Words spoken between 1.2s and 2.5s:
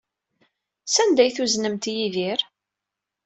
ay tuznemt Yidir?